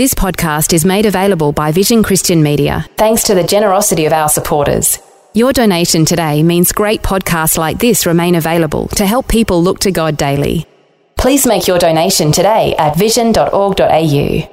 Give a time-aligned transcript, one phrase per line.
[0.00, 4.30] This podcast is made available by Vision Christian Media thanks to the generosity of our
[4.30, 4.98] supporters.
[5.34, 9.90] Your donation today means great podcasts like this remain available to help people look to
[9.90, 10.64] God daily.
[11.18, 14.48] Please make your donation today at vision.org.au.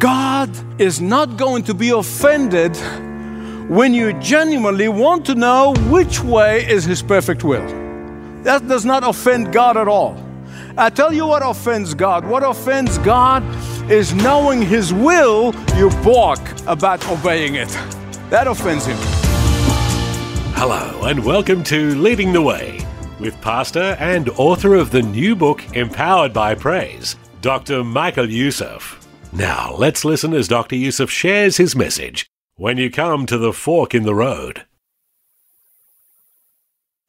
[0.00, 2.76] God is not going to be offended
[3.70, 7.68] when you genuinely want to know which way is His perfect will.
[8.42, 10.31] That does not offend God at all.
[10.78, 12.24] I tell you what offends God.
[12.24, 13.42] What offends God
[13.90, 17.68] is knowing His will, you balk about obeying it.
[18.30, 18.96] That offends Him.
[20.54, 22.80] Hello, and welcome to Leading the Way
[23.20, 27.84] with pastor and author of the new book Empowered by Praise, Dr.
[27.84, 29.06] Michael Youssef.
[29.30, 30.76] Now, let's listen as Dr.
[30.76, 34.64] Youssef shares his message when you come to the fork in the road.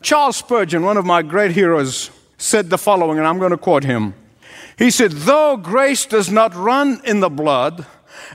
[0.01, 3.83] Charles Spurgeon, one of my great heroes, said the following, and I'm going to quote
[3.83, 4.13] him.
[4.77, 7.85] He said, Though grace does not run in the blood,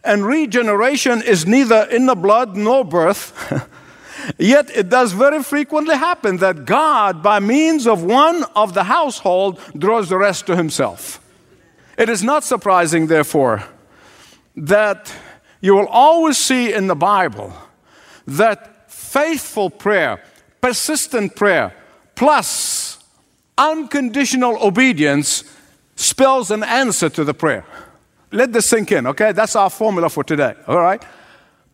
[0.05, 3.69] and regeneration is neither in the blood nor birth,
[4.39, 9.61] yet it does very frequently happen that God, by means of one of the household,
[9.77, 11.21] draws the rest to himself.
[11.97, 13.65] It is not surprising, therefore,
[14.57, 15.13] that
[15.61, 17.53] you will always see in the Bible
[18.27, 20.23] that faithful prayer,
[20.61, 21.75] persistent prayer,
[22.15, 22.78] plus
[23.59, 25.45] unconditional obedience
[25.97, 27.65] spells an answer to the prayer.
[28.31, 29.33] Let this sink in, okay?
[29.33, 31.03] That's our formula for today, all right?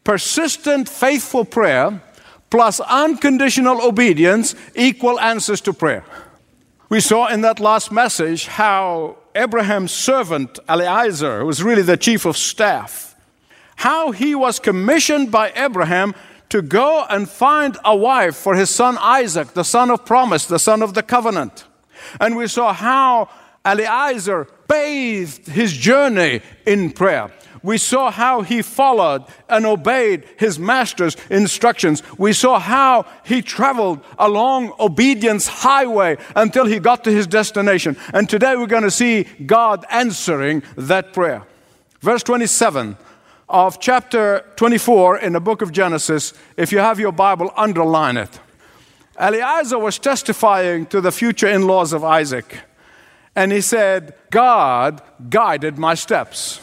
[0.02, 2.00] Persistent, faithful prayer
[2.50, 6.04] plus unconditional obedience equal answers to prayer.
[6.88, 12.24] We saw in that last message how Abraham's servant Eliezer, who was really the chief
[12.24, 13.16] of staff,
[13.76, 16.14] how he was commissioned by Abraham
[16.50, 20.60] to go and find a wife for his son Isaac, the son of promise, the
[20.60, 21.64] son of the covenant.
[22.20, 23.28] And we saw how
[23.64, 27.30] Eliezer bathed his journey in prayer.
[27.62, 32.02] We saw how he followed and obeyed his master's instructions.
[32.18, 37.96] We saw how he traveled along obedience highway until he got to his destination.
[38.12, 41.42] And today we're going to see God answering that prayer.
[42.02, 42.98] Verse 27
[43.48, 48.40] of chapter 24 in the book of Genesis, if you have your Bible, underline it.
[49.20, 52.60] Eliezer was testifying to the future in laws of Isaac,
[53.36, 56.60] and he said, God guided my steps.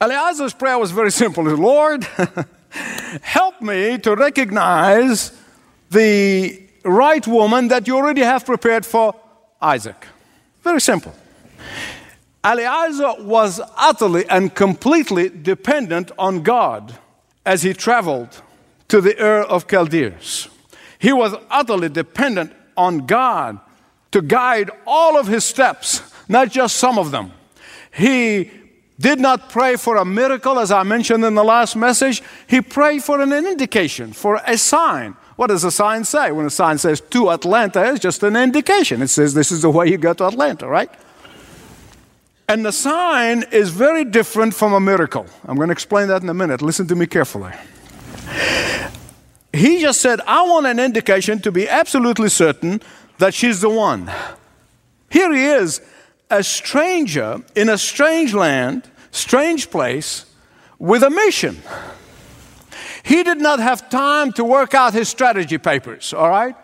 [0.00, 2.04] Eliezer's prayer was very simple Lord,
[3.22, 5.32] help me to recognize
[5.90, 9.14] the right woman that you already have prepared for
[9.60, 10.06] Isaac.
[10.62, 11.14] Very simple.
[12.44, 16.96] Eliezer was utterly and completely dependent on God
[17.44, 18.40] as he traveled
[18.88, 20.48] to the Ur of Chaldees.
[21.06, 23.60] He was utterly dependent on God
[24.10, 27.30] to guide all of his steps, not just some of them.
[27.94, 28.50] He
[28.98, 32.24] did not pray for a miracle, as I mentioned in the last message.
[32.48, 35.12] He prayed for an indication, for a sign.
[35.36, 36.32] What does a sign say?
[36.32, 39.00] When a sign says to Atlanta, it's just an indication.
[39.00, 40.90] It says this is the way you go to Atlanta, right?
[42.48, 45.26] And the sign is very different from a miracle.
[45.44, 46.62] I'm going to explain that in a minute.
[46.62, 47.52] Listen to me carefully.
[49.56, 52.82] He just said, I want an indication to be absolutely certain
[53.18, 54.10] that she's the one.
[55.08, 55.80] Here he is,
[56.30, 60.26] a stranger in a strange land, strange place,
[60.78, 61.62] with a mission.
[63.02, 66.54] He did not have time to work out his strategy papers, all right?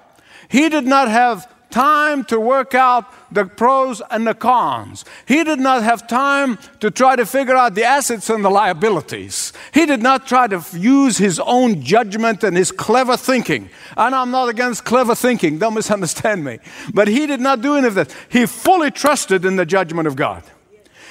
[0.48, 5.04] He did not have time to work out the pros and the cons.
[5.26, 9.52] He did not have time to try to figure out the assets and the liabilities.
[9.74, 13.70] He did not try to use his own judgment and his clever thinking.
[13.96, 16.58] And I'm not against clever thinking, don't misunderstand me.
[16.94, 18.14] But he did not do any of that.
[18.28, 20.44] He fully trusted in the judgment of God.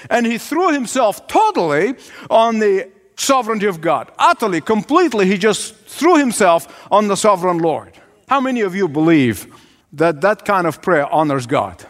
[0.10, 1.96] And he threw himself totally
[2.30, 4.12] on the sovereignty of God.
[4.18, 7.94] Utterly, completely, he just threw himself on the sovereign Lord.
[8.28, 9.54] How many of you believe
[9.94, 11.86] that that kind of prayer honors God.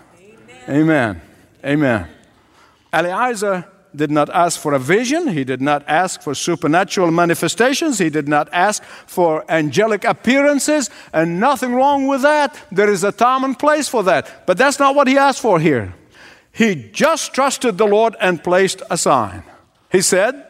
[0.70, 1.22] Amen.
[1.64, 2.08] Amen.
[2.94, 3.66] Eliezer
[3.96, 5.28] did not ask for a vision.
[5.28, 8.00] He did not ask for supernatural manifestations.
[8.00, 12.58] He did not ask for angelic appearances, and nothing wrong with that.
[12.72, 14.46] There is a time and place for that.
[14.46, 15.94] But that's not what he asked for here.
[16.54, 19.44] He just trusted the Lord and placed a sign.
[19.92, 20.48] He said,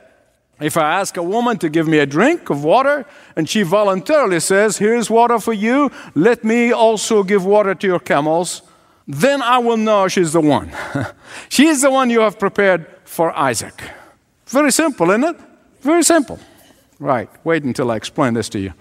[0.62, 3.06] If I ask a woman to give me a drink of water
[3.36, 8.00] and she voluntarily says, Here's water for you, let me also give water to your
[8.00, 8.62] camels,
[9.08, 10.72] then I will know she's the one.
[11.50, 13.81] she is the one you have prepared for Isaac.
[14.46, 15.38] Very simple, isn't it?
[15.81, 16.40] Very simple.
[17.00, 18.74] Right, wait until I explain this to you.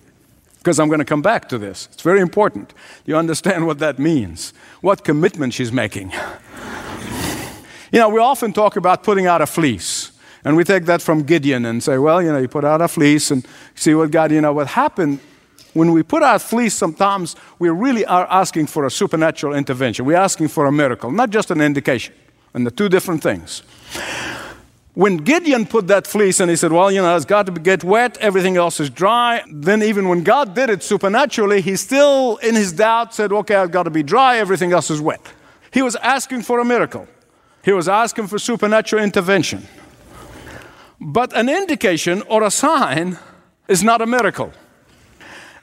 [0.58, 1.88] Because I'm going to come back to this.
[1.92, 2.74] It's very important.
[3.06, 6.12] You understand what that means, what commitment she's making.
[7.92, 9.99] you know, we often talk about putting out a fleece.
[10.44, 12.88] And we take that from Gideon and say, well, you know, you put out a
[12.88, 15.20] fleece and see what God, you know, what happened
[15.72, 20.04] when we put out fleece, sometimes we really are asking for a supernatural intervention.
[20.04, 22.14] We're asking for a miracle, not just an indication.
[22.54, 23.62] And the two different things.
[24.94, 27.84] When Gideon put that fleece and he said, Well, you know, it's got to get
[27.84, 29.44] wet, everything else is dry.
[29.48, 33.70] Then, even when God did it supernaturally, he still, in his doubt, said, Okay, I've
[33.70, 35.20] got to be dry, everything else is wet.
[35.72, 37.06] He was asking for a miracle,
[37.64, 39.68] he was asking for supernatural intervention.
[41.00, 43.18] But an indication or a sign
[43.68, 44.52] is not a miracle.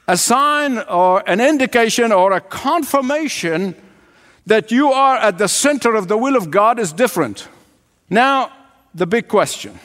[0.08, 3.76] A sign or an indication or a confirmation
[4.46, 7.48] that you are at the center of the will of God is different.
[8.10, 8.52] Now,
[8.96, 9.80] the big question.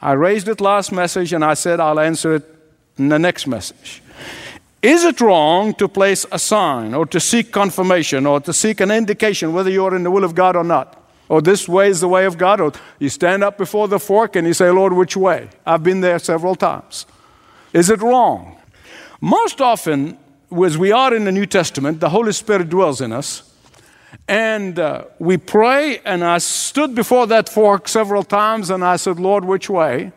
[0.00, 2.44] I raised it last message and I said I'll answer it
[2.98, 4.02] in the next message.
[4.82, 8.90] Is it wrong to place a sign or to seek confirmation or to seek an
[8.90, 11.03] indication whether you're in the will of God or not?
[11.28, 14.36] Or this way is the way of God, or you stand up before the fork
[14.36, 15.48] and you say, Lord, which way?
[15.66, 17.06] I've been there several times.
[17.72, 18.56] Is it wrong?
[19.20, 20.18] Most often,
[20.64, 23.50] as we are in the New Testament, the Holy Spirit dwells in us.
[24.28, 29.18] And uh, we pray, and I stood before that fork several times and I said,
[29.18, 30.12] Lord, which way?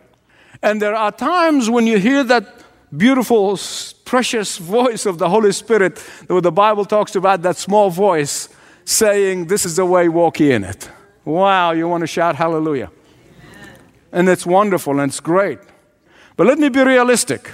[0.61, 2.63] And there are times when you hear that
[2.95, 3.59] beautiful,
[4.05, 8.49] precious voice of the Holy Spirit, where the Bible talks about that small voice
[8.85, 10.89] saying, This is the way, walk in it.
[11.27, 12.89] Wow, you want to shout hallelujah.
[14.13, 15.59] And it's wonderful and it's great.
[16.37, 17.51] But let me be realistic.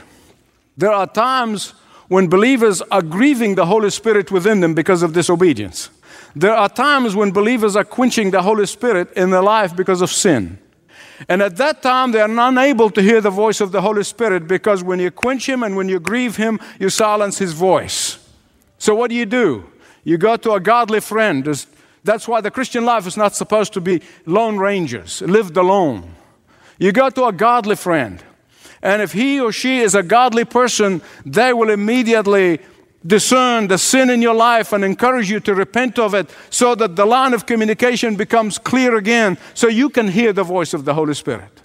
[0.77, 1.73] There are times
[2.07, 5.89] when believers are grieving the Holy Spirit within them because of disobedience.
[6.35, 10.11] There are times when believers are quenching the Holy Spirit in their life because of
[10.11, 10.59] sin.
[11.27, 14.47] And at that time, they are unable to hear the voice of the Holy Spirit
[14.47, 18.19] because when you quench Him and when you grieve Him, you silence His voice.
[18.77, 19.65] So, what do you do?
[20.03, 21.43] You go to a godly friend.
[22.03, 26.15] That's why the Christian life is not supposed to be lone rangers, lived alone.
[26.77, 28.21] You go to a godly friend,
[28.81, 32.59] and if he or she is a godly person, they will immediately
[33.05, 36.95] discern the sin in your life and encourage you to repent of it so that
[36.95, 40.93] the line of communication becomes clear again so you can hear the voice of the
[40.93, 41.62] Holy Spirit.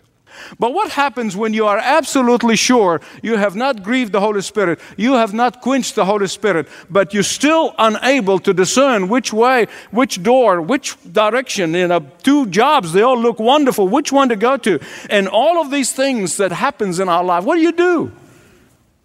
[0.58, 4.80] But what happens when you are absolutely sure you have not grieved the Holy Spirit,
[4.96, 9.66] you have not quenched the Holy Spirit, but you're still unable to discern which way,
[9.90, 11.74] which door, which direction?
[11.74, 14.80] You know, two jobs, they all look wonderful, which one to go to?
[15.10, 18.12] And all of these things that happens in our life, what do you do?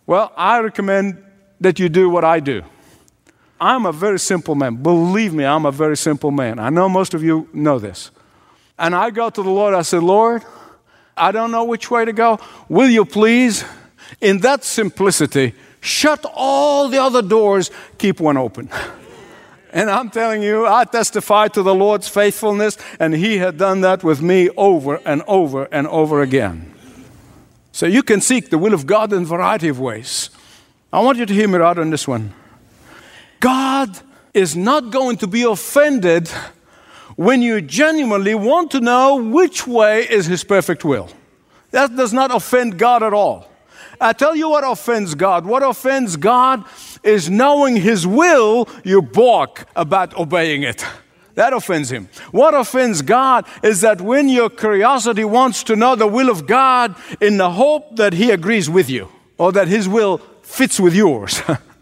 [0.06, 1.24] Well, I recommend
[1.62, 2.64] that you do what I do.
[3.60, 4.76] I'm a very simple man.
[4.76, 6.60] Believe me, I'm a very simple man.
[6.60, 8.12] I know most of you know this.
[8.78, 10.44] And I go to the Lord, I said, Lord,
[11.16, 12.40] I don't know which way to go.
[12.70, 13.64] Will you please,
[14.22, 18.70] in that simplicity, shut all the other doors, keep one open?
[19.72, 24.04] And I'm telling you, I testify to the Lord's faithfulness, and He had done that
[24.04, 26.74] with me over and over and over again.
[27.72, 30.30] So you can seek the will of God in a variety of ways.
[30.92, 32.34] I want you to hear me right on this one.
[33.40, 34.00] God
[34.34, 36.30] is not going to be offended
[37.16, 41.10] when you genuinely want to know which way is His perfect will.
[41.72, 43.50] That does not offend God at all.
[44.00, 45.46] I tell you what offends God.
[45.46, 46.66] What offends God
[47.04, 50.86] is knowing His will, you balk about obeying it.
[51.36, 52.10] That offends Him.
[52.32, 56.96] What offends God is that when your curiosity wants to know the will of God
[57.20, 61.42] in the hope that He agrees with you or that His will fits with yours.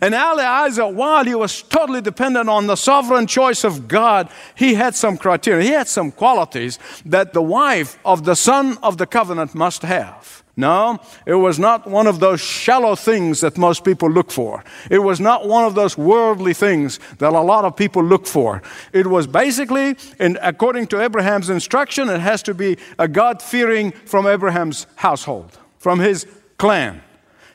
[0.00, 4.94] And Eliezer, while he was totally dependent on the sovereign choice of God, he had
[4.94, 5.64] some criteria.
[5.64, 10.42] He had some qualities that the wife of the son of the covenant must have.
[10.58, 14.64] No, it was not one of those shallow things that most people look for.
[14.90, 18.60] It was not one of those worldly things that a lot of people look for.
[18.92, 23.92] It was basically, in, according to Abraham's instruction, it has to be a God fearing
[23.92, 27.02] from Abraham's household, from his clan.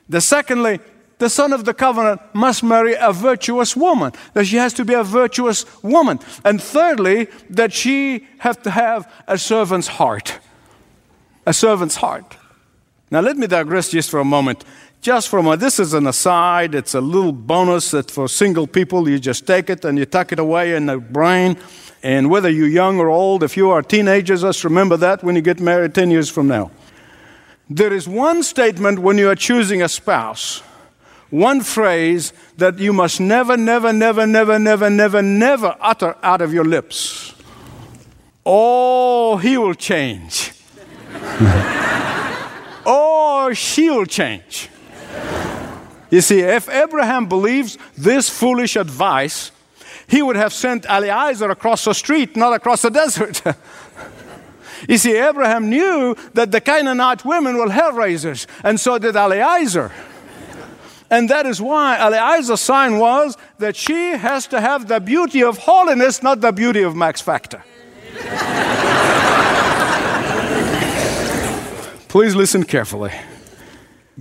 [0.08, 0.80] The secondly,
[1.20, 4.94] the son of the covenant must marry a virtuous woman, that she has to be
[4.94, 6.20] a virtuous woman.
[6.44, 10.40] And thirdly, that she has to have a servant's heart.
[11.46, 12.38] A servant's heart.
[13.12, 14.66] Now, let me digress just for a moment.
[15.02, 18.66] Just for a moment, this is an aside, it's a little bonus that for single
[18.66, 21.58] people, you just take it and you tuck it away in the brain.
[22.02, 25.42] And whether you're young or old, if you are teenagers, just remember that when you
[25.42, 26.72] get married 10 years from now.
[27.70, 30.64] There is one statement when you are choosing a spouse,
[31.34, 36.54] one phrase that you must never, never, never, never, never, never, never utter out of
[36.54, 37.34] your lips.
[38.46, 40.54] Oh, he will change.
[42.86, 44.70] oh, she will change.
[46.12, 49.52] You see, if Abraham believes this foolish advice,
[50.06, 53.42] he would have sent Eliezer across the street, not across the desert.
[54.88, 59.92] you see, Abraham knew that the Canaanite women were hell raisers, and so did Eliezer.
[61.10, 65.58] And that is why Eliezer's sign was that she has to have the beauty of
[65.60, 67.64] holiness, not the beauty of Max Factor.
[72.08, 73.12] Please listen carefully.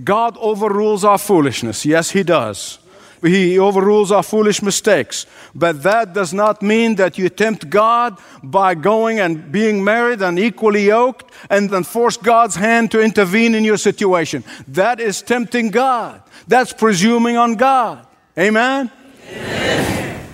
[0.03, 1.85] God overrules our foolishness.
[1.85, 2.79] Yes, He does.
[3.23, 5.25] He overrules our foolish mistakes.
[5.55, 10.37] But that does not mean that you tempt God by going and being married and
[10.37, 14.43] equally yoked and then force God's hand to intervene in your situation.
[14.67, 16.21] That is tempting God.
[16.49, 18.05] That's presuming on God.
[18.37, 18.91] Amen?
[19.31, 20.27] Amen.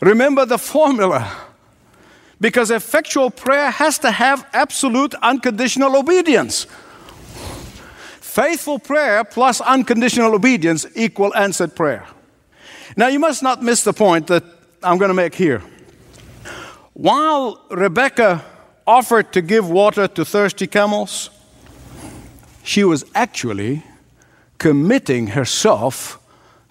[0.00, 1.36] Remember the formula.
[2.40, 6.66] Because effectual prayer has to have absolute unconditional obedience.
[8.18, 12.06] Faithful prayer plus unconditional obedience equal answered prayer.
[12.96, 14.44] Now, you must not miss the point that
[14.82, 15.62] I'm going to make here.
[16.92, 18.44] While Rebecca
[18.86, 21.30] offered to give water to thirsty camels,
[22.62, 23.82] she was actually
[24.58, 26.18] committing herself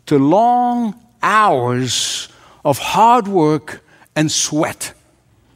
[0.06, 2.30] to long hours
[2.64, 3.82] of hard work
[4.16, 4.94] and sweat.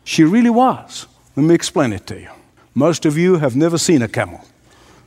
[0.04, 1.08] She really was.
[1.36, 2.30] Let me explain it to you.
[2.74, 4.42] Most of you have never seen a camel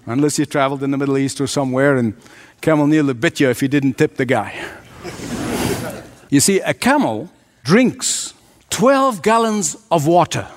[0.07, 2.15] unless you traveled in the Middle East or somewhere and
[2.61, 4.55] camel nearly bit you if you didn't tip the guy.
[6.31, 7.31] You see, a camel
[7.65, 8.35] drinks
[8.71, 10.49] 12 gallons of water.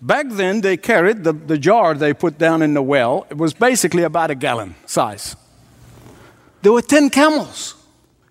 [0.00, 3.54] Back then, they carried the, the jar they put down in the well, it was
[3.54, 5.36] basically about a gallon size.
[6.62, 7.76] There were 10 camels.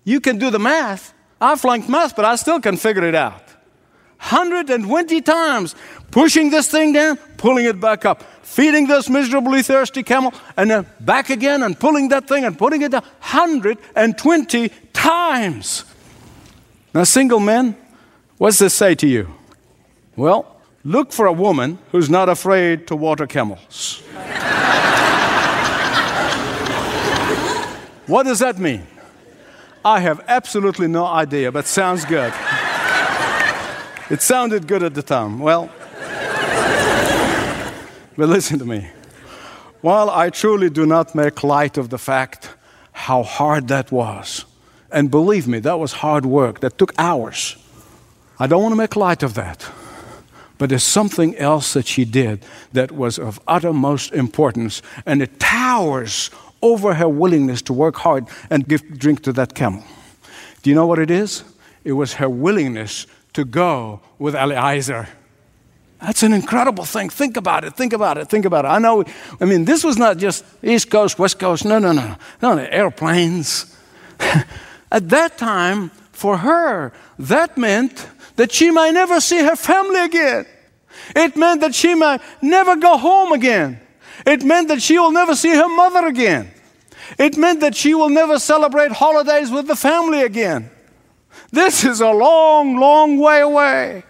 [0.04, 1.14] You can do the math.
[1.40, 3.42] I flunked math, but I still can figure it out.
[4.20, 5.74] 120 times
[6.10, 10.86] pushing this thing down, pulling it back up feeding this miserably thirsty camel, and then
[11.00, 15.84] back again and pulling that thing and putting it down 120 times.
[16.94, 17.74] Now, single men,
[18.36, 19.28] what's this say to you?
[20.14, 24.02] Well, look for a woman who's not afraid to water camels.
[28.06, 28.86] what does that mean?
[29.84, 32.32] I have absolutely no idea, but sounds good.
[34.10, 35.38] it sounded good at the time.
[35.38, 35.70] Well,
[38.16, 38.86] but listen to me.
[39.80, 42.50] While I truly do not make light of the fact
[42.92, 44.44] how hard that was,
[44.92, 47.56] and believe me, that was hard work, that took hours.
[48.38, 49.70] I don't want to make light of that.
[50.58, 56.30] But there's something else that she did that was of uttermost importance, and it towers
[56.60, 59.82] over her willingness to work hard and give drink to that camel.
[60.62, 61.42] Do you know what it is?
[61.84, 65.08] It was her willingness to go with Eliezer.
[66.00, 67.10] That's an incredible thing.
[67.10, 67.76] Think about it.
[67.76, 68.28] Think about it.
[68.28, 68.68] Think about it.
[68.68, 69.04] I know,
[69.40, 71.64] I mean, this was not just East Coast, West Coast.
[71.64, 72.16] No, no, no.
[72.40, 73.76] No, no airplanes.
[74.92, 78.06] At that time, for her, that meant
[78.36, 80.46] that she might never see her family again.
[81.16, 83.80] It meant that she might never go home again.
[84.26, 86.50] It meant that she will never see her mother again.
[87.18, 90.70] It meant that she will never celebrate holidays with the family again.
[91.50, 94.04] This is a long, long way away.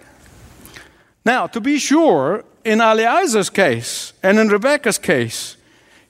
[1.24, 5.56] Now, to be sure, in Eliezer's case and in Rebecca's case,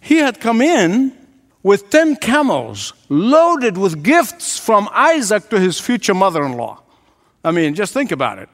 [0.01, 1.22] he had come in
[1.63, 6.83] with 10 camels loaded with gifts from Isaac to his future mother in law.
[7.45, 8.49] I mean, just think about it.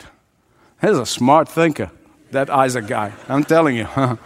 [0.81, 1.91] He's a smart thinker,
[2.31, 3.13] that Isaac guy.
[3.29, 3.89] I'm telling you.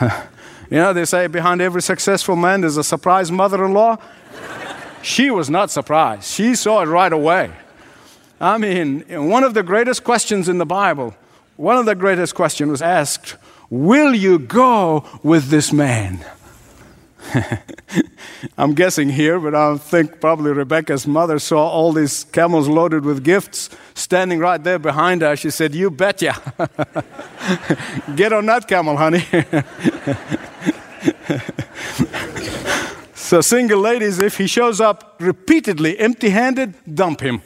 [0.00, 3.98] you know, they say behind every successful man there's a surprise mother in law.
[5.02, 7.52] she was not surprised, she saw it right away.
[8.40, 11.14] I mean, one of the greatest questions in the Bible
[11.56, 13.36] one of the greatest questions was asked
[13.70, 16.24] Will you go with this man?
[18.58, 23.24] I'm guessing here, but I think probably Rebecca's mother saw all these camels loaded with
[23.24, 25.36] gifts standing right there behind her.
[25.36, 26.34] She said, You betcha.
[28.16, 29.20] Get on that camel, honey.
[33.14, 37.42] so, single ladies, if he shows up repeatedly empty handed, dump him.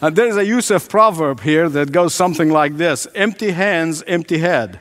[0.00, 4.80] and there's a Youssef proverb here that goes something like this empty hands, empty head.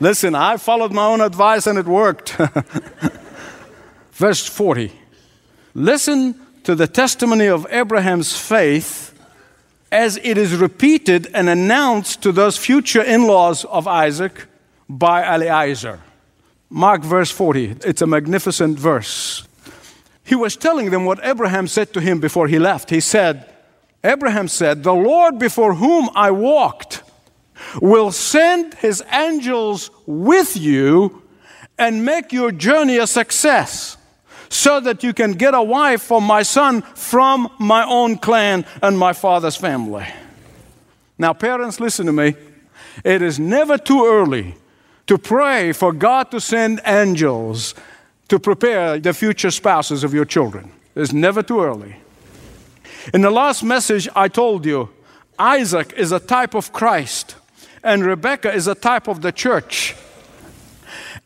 [0.00, 2.36] Listen, I followed my own advice and it worked.
[4.12, 4.92] Verse 40
[5.74, 9.14] Listen to the testimony of Abraham's faith
[9.90, 14.46] as it is repeated and announced to those future in laws of Isaac
[14.88, 16.00] by Eliezer.
[16.70, 17.76] Mark verse 40.
[17.84, 19.46] It's a magnificent verse.
[20.24, 22.90] He was telling them what Abraham said to him before he left.
[22.90, 23.50] He said,
[24.04, 27.02] Abraham said, The Lord before whom I walked
[27.80, 31.22] will send his angels with you
[31.78, 33.96] and make your journey a success
[34.48, 38.98] so that you can get a wife for my son from my own clan and
[38.98, 40.06] my father's family.
[41.18, 42.34] Now, parents, listen to me.
[43.04, 44.54] It is never too early
[45.06, 47.74] to pray for God to send angels
[48.28, 50.70] to prepare the future spouses of your children.
[50.94, 51.96] It's never too early.
[53.14, 54.90] In the last message, I told you
[55.38, 57.36] Isaac is a type of Christ,
[57.82, 59.94] and Rebecca is a type of the church.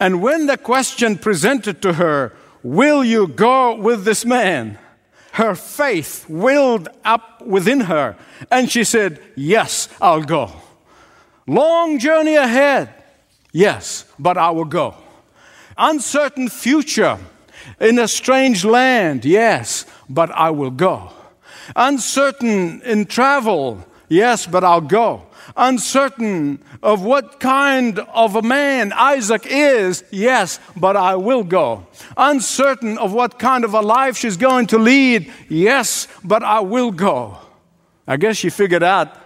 [0.01, 4.79] And when the question presented to her, Will you go with this man?
[5.33, 8.17] Her faith welled up within her,
[8.51, 10.53] and she said, Yes, I'll go.
[11.47, 12.93] Long journey ahead.
[13.53, 14.95] Yes, but I will go.
[15.77, 17.19] Uncertain future
[17.81, 19.25] in a strange land.
[19.25, 21.11] Yes, but I will go.
[21.75, 23.85] Uncertain in travel.
[24.13, 25.27] Yes, but I'll go
[25.57, 31.87] uncertain of what kind of a man Isaac is, yes, but I will go.
[32.17, 36.91] Uncertain of what kind of a life she's going to lead, yes, but I will
[36.91, 37.39] go.
[38.07, 39.17] I guess she figured out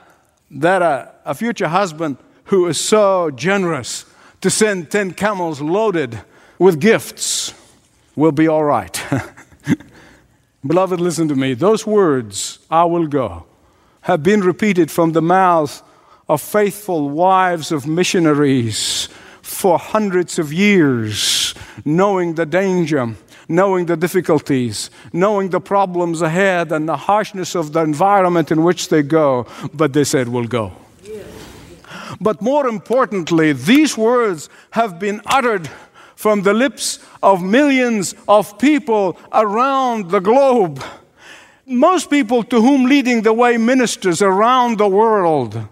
[0.51, 4.05] that a, a future husband who is so generous
[4.41, 6.21] to send 10 camels loaded
[6.59, 7.53] with gifts
[8.15, 9.03] will be all right.
[10.67, 11.55] Beloved, listen to me.
[11.55, 13.47] Those words, I will go,
[14.07, 15.83] have been repeated from the mouths
[16.29, 19.09] of faithful wives of missionaries
[19.43, 23.17] for hundreds of years, knowing the danger,
[23.49, 28.91] knowing the difficulties, knowing the problems ahead and the harshness of the environment in which
[28.91, 29.45] they go,
[29.75, 30.71] but they said, We'll go.
[32.21, 35.69] But more importantly, these words have been uttered
[36.15, 40.81] from the lips of millions of people around the globe.
[41.67, 45.69] Most people to whom leading the way ministers around the world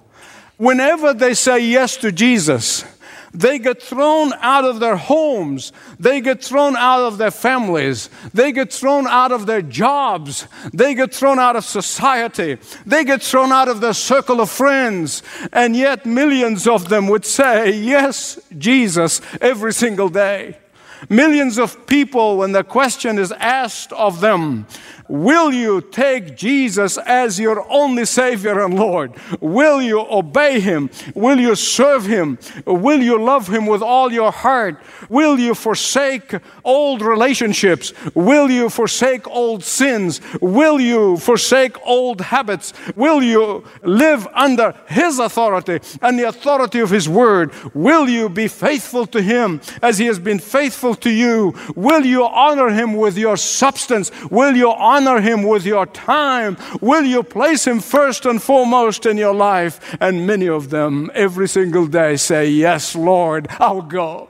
[0.57, 2.85] Whenever they say yes to Jesus,
[3.33, 5.73] they get thrown out of their homes.
[5.99, 8.09] They get thrown out of their families.
[8.33, 10.47] They get thrown out of their jobs.
[10.73, 12.59] They get thrown out of society.
[12.87, 15.25] They get thrown out of their circle of friends.
[15.53, 20.59] And yet, millions of them would say, Yes, Jesus, every single day.
[21.09, 24.67] Millions of people, when the question is asked of them,
[25.09, 29.13] Will you take Jesus as your only Savior and Lord?
[29.39, 30.89] Will you obey Him?
[31.15, 32.39] Will you serve Him?
[32.65, 34.81] Will you love Him with all your heart?
[35.11, 37.93] Will you forsake old relationships?
[38.15, 40.23] Will you forsake old sins?
[40.41, 42.73] Will you forsake old habits?
[42.97, 47.53] Will you live under His authority and the authority of His Word?
[47.75, 51.55] Will you be faithful to Him as He has been faithful to you?
[51.75, 54.11] Will you honor Him with your substance?
[54.31, 56.57] Will you honor Him with your time?
[56.81, 59.97] Will you place Him first and foremost in your life?
[60.01, 64.29] And many of them every single day say, Yes, Lord, I'll go.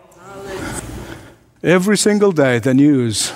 [1.63, 3.33] Every single day, the news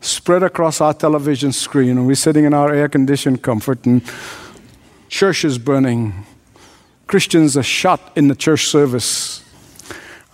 [0.00, 4.02] spread across our television screen, and we're sitting in our air conditioned comfort, and
[5.08, 6.26] churches burning.
[7.06, 9.44] Christians are shot in the church service.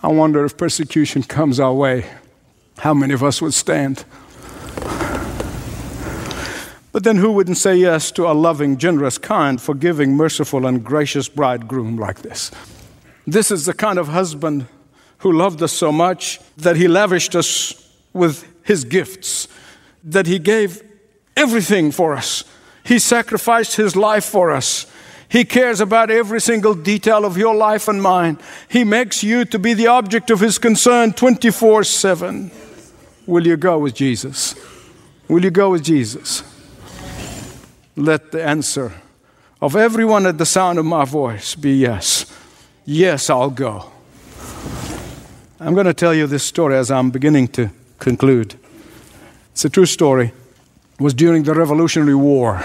[0.03, 2.05] I wonder if persecution comes our way,
[2.77, 4.05] how many of us would stand?
[6.91, 11.27] But then who wouldn't say yes to a loving, generous, kind, forgiving, merciful, and gracious
[11.29, 12.51] bridegroom like this?
[13.25, 14.67] This is the kind of husband
[15.19, 19.47] who loved us so much that he lavished us with his gifts,
[20.03, 20.81] that he gave
[21.35, 22.43] everything for us.
[22.83, 24.85] He sacrificed his life for us.
[25.29, 28.37] He cares about every single detail of your life and mine.
[28.69, 32.51] He makes you to be the object of his concern 24 7.
[33.25, 34.55] Will you go with Jesus?
[35.27, 36.43] Will you go with Jesus?
[37.97, 38.93] let the answer
[39.59, 42.31] of everyone at the sound of my voice be yes.
[42.85, 43.91] Yes, I'll go.
[45.59, 48.55] I'm going to tell you this story as I'm beginning to conclude.
[49.51, 50.31] It's a true story.
[50.93, 52.63] It was during the Revolutionary War.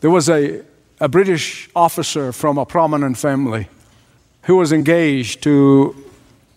[0.00, 0.62] There was a,
[1.00, 3.68] a British officer from a prominent family
[4.42, 5.94] who was engaged to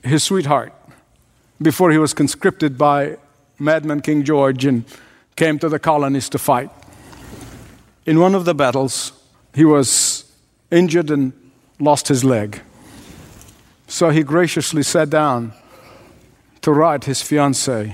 [0.04, 0.73] his sweetheart
[1.62, 3.17] before he was conscripted by
[3.58, 4.86] Madman King George and
[5.36, 6.69] came to the colonies to fight
[8.10, 9.12] in one of the battles,
[9.54, 10.25] he was
[10.71, 11.32] injured and
[11.80, 12.60] lost his leg.
[13.88, 15.54] So he graciously sat down
[16.62, 17.93] to write his fiancee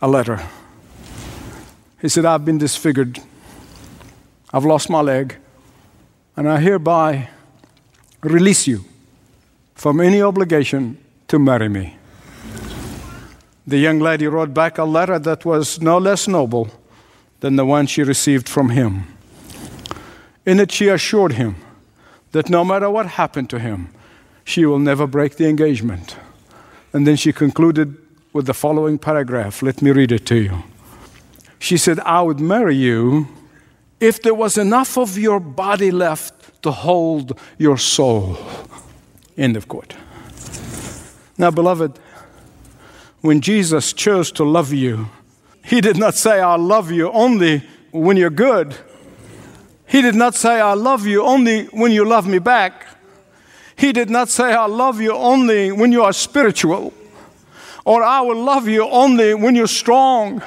[0.00, 0.40] a letter.
[2.00, 3.20] He said, I've been disfigured.
[4.54, 5.36] I've lost my leg.
[6.36, 7.28] And I hereby
[8.22, 8.84] release you
[9.74, 11.96] from any obligation to marry me.
[13.66, 16.68] The young lady wrote back a letter that was no less noble
[17.40, 19.04] than the one she received from him.
[20.44, 21.56] In it, she assured him
[22.32, 23.88] that no matter what happened to him,
[24.44, 26.16] she will never break the engagement.
[26.92, 27.96] And then she concluded
[28.32, 29.62] with the following paragraph.
[29.62, 30.62] Let me read it to you.
[31.58, 33.26] She said, I would marry you
[34.00, 38.36] if there was enough of your body left to hold your soul.
[39.36, 39.94] End of quote.
[41.38, 41.98] Now, beloved,
[43.20, 45.08] when Jesus chose to love you,
[45.64, 48.76] he did not say, I love you only when you're good.
[49.86, 52.86] He did not say, I love you only when you love me back.
[53.76, 56.94] He did not say, I love you only when you are spiritual,
[57.84, 60.42] or I will love you only when you're strong.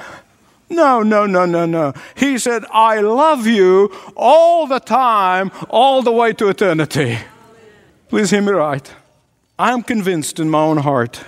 [0.70, 1.94] No, no, no, no, no.
[2.16, 7.18] He said, I love you all the time, all the way to eternity.
[8.08, 8.94] Please hear me right.
[9.58, 11.22] I am convinced in my own heart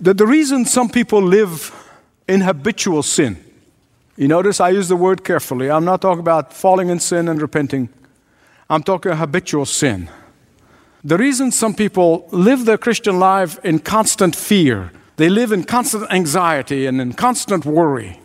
[0.00, 1.74] that the reason some people live
[2.28, 3.42] in habitual sin,
[4.16, 5.70] you notice I use the word carefully.
[5.70, 7.88] I'm not talking about falling in sin and repenting,
[8.68, 10.10] I'm talking habitual sin.
[11.04, 16.10] The reason some people live their Christian life in constant fear, they live in constant
[16.12, 18.20] anxiety and in constant worry,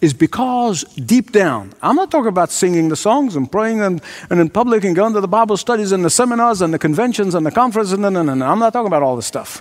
[0.00, 4.00] is because deep down, I'm not talking about singing the songs and praying and,
[4.30, 7.34] and in public and going to the Bible studies and the seminars and the conventions
[7.34, 7.98] and the conferences.
[7.98, 8.46] No, no, no, no.
[8.46, 9.60] I'm not talking about all this stuff.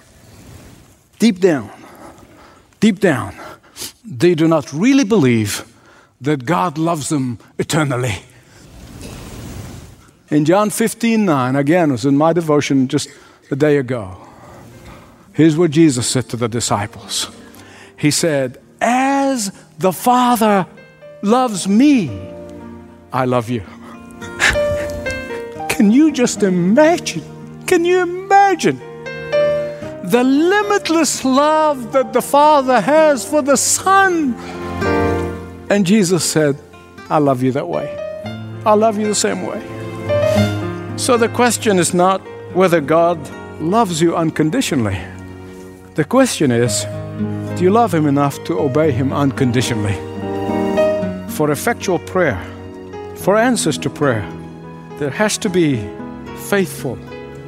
[1.20, 1.70] Deep down,
[2.80, 3.36] deep down,
[4.06, 5.66] they do not really believe
[6.22, 8.24] that God loves them eternally.
[10.30, 13.10] In John 15 9, again, it was in my devotion just
[13.52, 14.30] a day ago.
[15.34, 17.30] Here's what Jesus said to the disciples
[17.98, 20.68] He said, As the Father
[21.22, 22.10] loves me,
[23.14, 23.64] I love you.
[25.70, 27.24] Can you just imagine?
[27.66, 28.80] Can you imagine
[30.04, 34.34] the limitless love that the Father has for the Son?
[35.70, 36.58] And Jesus said,
[37.10, 37.88] I love you that way.
[38.66, 39.60] I love you the same way.
[40.98, 42.20] So the question is not
[42.54, 43.18] whether God
[43.62, 45.00] loves you unconditionally.
[45.94, 46.86] The question is,
[47.58, 49.96] do you love Him enough to obey Him unconditionally?
[51.32, 52.42] For effectual prayer,
[53.18, 54.26] for answers to prayer,
[55.00, 55.86] there has to be
[56.48, 56.98] faithful,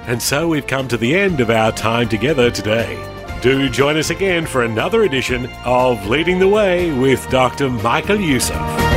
[0.08, 2.98] And so we've come to the end of our time together today.
[3.42, 7.70] Do join us again for another edition of Leading the Way with Dr.
[7.70, 8.97] Michael Youssef.